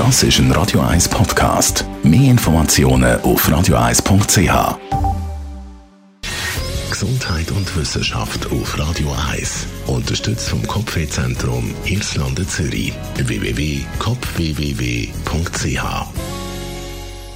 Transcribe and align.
Das 0.00 0.22
ist 0.22 0.38
ein 0.38 0.50
Radio 0.52 0.80
1 0.80 1.10
Podcast. 1.10 1.84
Mehr 2.02 2.30
Informationen 2.30 3.20
auf 3.20 3.46
radio1.ch. 3.46 4.78
Gesundheit 6.90 7.50
und 7.50 7.76
Wissenschaft 7.76 8.50
auf 8.50 8.78
Radio 8.78 9.14
1. 9.30 9.66
Unterstützt 9.88 10.48
vom 10.48 10.66
Kopfwehzentrum 10.66 11.74
Irlande 11.84 12.46
Zürich. 12.46 12.94
www.kopfwww.ch 13.16 15.82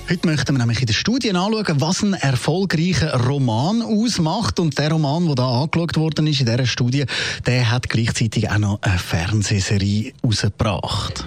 Heute 0.08 0.26
möchten 0.26 0.54
wir 0.54 0.58
nämlich 0.58 0.80
in 0.80 0.86
der 0.86 0.94
Studie 0.94 1.32
anschauen, 1.32 1.80
was 1.82 2.02
ein 2.02 2.14
erfolgreicher 2.14 3.26
Roman 3.26 3.82
ausmacht. 3.82 4.58
Und 4.58 4.78
der 4.78 4.90
Roman, 4.90 5.26
der 5.26 5.34
da 5.34 5.60
angeschaut 5.60 5.98
worden 5.98 6.28
ist 6.28 6.40
in 6.40 6.46
dieser 6.46 6.64
Studie, 6.64 7.04
der 7.44 7.70
hat 7.70 7.90
gleichzeitig 7.90 8.48
auch 8.48 8.56
noch 8.56 8.80
eine 8.80 8.98
Fernsehserie 8.98 10.14
herausgebracht. 10.22 11.26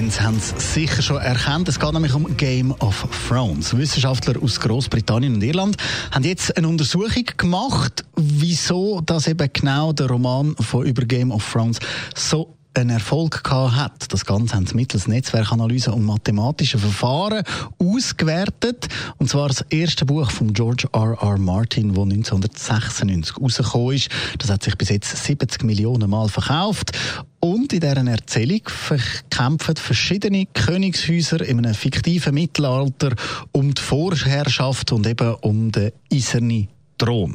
Fans 0.00 0.18
haben 0.22 0.38
es 0.38 0.72
sicher 0.72 1.02
schon 1.02 1.18
erkannt. 1.18 1.68
Es 1.68 1.78
geht 1.78 1.92
nämlich 1.92 2.14
um 2.14 2.34
Game 2.38 2.72
of 2.78 3.06
Thrones. 3.28 3.76
Wissenschaftler 3.76 4.42
aus 4.42 4.58
Großbritannien 4.58 5.34
und 5.34 5.42
Irland 5.42 5.76
haben 6.10 6.24
jetzt 6.24 6.56
eine 6.56 6.68
Untersuchung 6.68 7.26
gemacht, 7.36 8.02
wieso 8.16 9.02
das 9.02 9.26
eben 9.26 9.50
genau 9.52 9.92
der 9.92 10.06
Roman 10.06 10.56
von 10.56 10.86
über 10.86 11.04
Game 11.04 11.30
of 11.30 11.46
Thrones 11.52 11.80
so 12.14 12.56
einen 12.74 12.90
Erfolg 12.90 13.42
gehabt 13.44 13.74
hat. 13.74 14.12
Das 14.12 14.24
Ganze 14.24 14.54
haben 14.54 14.66
sie 14.66 14.74
mittels 14.74 15.08
Netzwerkanalyse 15.08 15.92
und 15.92 16.04
mathematischen 16.04 16.80
Verfahren 16.80 17.42
ausgewertet. 17.78 18.88
Und 19.18 19.28
zwar 19.28 19.48
das 19.48 19.62
erste 19.70 20.06
Buch 20.06 20.30
von 20.30 20.52
George 20.52 20.88
R. 20.92 21.16
R. 21.20 21.38
Martin, 21.38 21.94
das 21.94 22.02
1996 22.02 23.40
rausgekommen 23.40 23.96
ist. 23.96 24.08
Das 24.38 24.50
hat 24.50 24.62
sich 24.62 24.76
bis 24.76 24.90
jetzt 24.90 25.24
70 25.24 25.64
Millionen 25.64 26.10
Mal 26.10 26.28
verkauft. 26.28 26.92
Und 27.40 27.72
in 27.72 27.80
deren 27.80 28.06
Erzählung 28.06 28.60
kämpfen 29.30 29.76
verschiedene 29.76 30.46
Königshäuser 30.46 31.40
in 31.40 31.58
einem 31.58 31.74
fiktiven 31.74 32.34
Mittelalter 32.34 33.14
um 33.52 33.72
die 33.74 33.80
Vorherrschaft 33.80 34.92
und 34.92 35.06
eben 35.06 35.34
um 35.36 35.72
den 35.72 35.92
eisernen 36.12 36.68
Thron. 37.00 37.34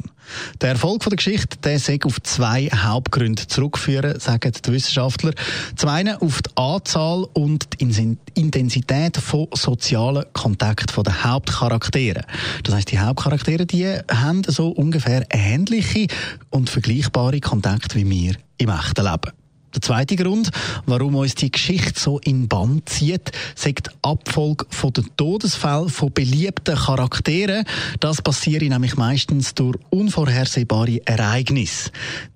Der 0.60 0.70
Erfolg 0.70 1.02
der 1.02 1.16
Geschichte 1.16 1.58
der 1.58 1.78
sei 1.80 1.98
auf 2.04 2.22
zwei 2.22 2.68
Hauptgründe 2.68 3.46
zurückführen, 3.46 4.20
sagen 4.20 4.52
die 4.64 4.72
Wissenschaftler. 4.72 5.32
Zum 5.74 5.88
einen 5.88 6.16
auf 6.16 6.40
die 6.40 6.50
Anzahl 6.56 7.26
und 7.34 7.66
die 7.80 8.16
Intensität 8.34 9.16
von 9.16 9.48
sozialen 9.54 10.24
Kontakten 10.32 11.02
der 11.02 11.24
Hauptcharaktere. 11.24 12.22
Das 12.62 12.74
heißt, 12.74 12.92
die 12.92 13.00
Hauptcharaktere 13.00 13.66
die 13.66 13.98
haben 14.10 14.42
so 14.46 14.68
ungefähr 14.68 15.26
ähnliche 15.30 16.06
und 16.50 16.70
vergleichbare 16.70 17.40
Kontakte 17.40 17.96
wie 17.96 18.08
wir 18.08 18.36
im 18.58 18.68
echten 18.68 19.04
Leben. 19.04 19.45
Der 19.76 19.82
zweite 19.82 20.16
Grund, 20.16 20.50
warum 20.86 21.16
uns 21.16 21.34
die 21.34 21.50
Geschichte 21.50 22.00
so 22.00 22.18
in 22.20 22.48
Band 22.48 22.88
zieht, 22.88 23.30
sagt 23.54 23.90
Abfolge 24.00 24.64
von 24.70 24.90
den 24.94 25.10
Todesfällen 25.18 25.90
von 25.90 26.10
beliebten 26.10 26.74
Charakteren. 26.74 27.66
Das 28.00 28.22
passiert 28.22 28.62
nämlich 28.62 28.96
meistens 28.96 29.52
durch 29.54 29.76
unvorhersehbare 29.90 31.02
Ereignisse. 31.04 31.90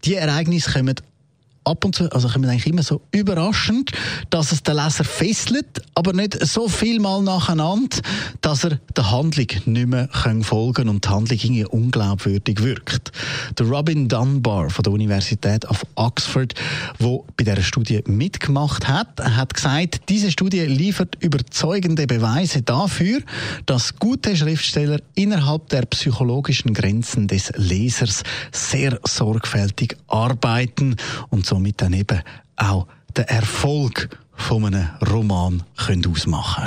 Die 0.05 0.17
Ereignisse 0.17 0.71
kommen 0.71 0.97
ab 1.65 1.85
und 1.85 1.95
zu, 1.95 2.11
also 2.13 2.29
kommen 2.29 2.49
eigentlich 2.49 2.67
immer 2.67 2.83
so 2.83 3.03
überraschend, 3.13 3.93
dass 4.31 4.53
es 4.53 4.63
den 4.63 4.77
Leser 4.77 5.05
fesselt, 5.05 5.83
aber 5.95 6.13
nicht 6.13 6.45
so 6.47 6.69
viel 6.69 7.01
mal 7.01 7.23
nacheinander, 7.23 7.99
dass 8.41 8.65
er 8.65 8.81
der 8.97 9.11
Handlung 9.11 9.47
nicht 9.67 9.87
mehr 9.89 10.09
folgen 10.43 10.73
kann 10.73 10.89
und 10.89 11.05
die 11.05 11.09
Handlung 11.09 11.39
irgendwie 11.39 11.65
unglaubwürdig 11.65 12.63
wirkt. 12.63 13.13
Der 13.59 13.67
Robin 13.67 14.09
Dunbar 14.09 14.71
von 14.71 14.83
der 14.83 14.93
Universität 14.93 15.69
of 15.69 15.85
Oxford, 15.97 16.55
wo 16.99 17.27
bei 17.37 17.45
dieser 17.45 17.63
Studie 17.63 18.03
mitgemacht 18.07 18.89
hat, 18.89 19.21
hat 19.21 19.55
gesagt, 19.55 20.03
diese 20.09 20.31
Studie 20.31 20.61
liefert 20.61 21.17
überzeugende 21.21 22.07
Beweise 22.07 22.63
dafür, 22.63 23.21
dass 23.67 23.97
gute 23.99 24.37
Schriftsteller 24.37 25.01
innerhalb 25.15 25.69
der 25.69 25.83
psychologischen 25.83 26.75
Grenzen 26.75 27.29
des 27.29 27.53
Lesers 27.57 28.23
sehr 28.53 28.99
sorgfältig 29.05 29.97
arbeiten 30.09 30.97
und 31.29 31.47
somit 31.61 31.83
dann 31.83 31.93
eben 31.93 32.23
auch 32.57 32.87
den 33.15 33.25
Erfolg 33.27 34.09
von 34.35 34.65
einem 34.65 34.89
Roman 35.11 35.63
können 35.77 36.07
ausmachen 36.07 36.65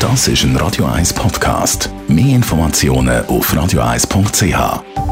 Das 0.00 0.28
ist 0.28 0.44
ein 0.44 0.56
Radio 0.56 0.86
1 0.86 1.12
Podcast. 1.12 1.90
Mehr 2.06 2.36
Informationen 2.36 3.26
auf 3.26 3.52
radio1.ch. 3.52 5.07